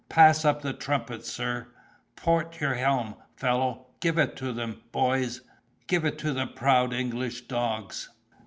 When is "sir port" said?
1.23-2.59